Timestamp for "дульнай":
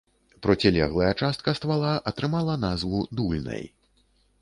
3.19-3.63